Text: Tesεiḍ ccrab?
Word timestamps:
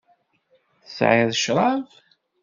Tesεiḍ 0.83 1.29
ccrab? 1.37 1.87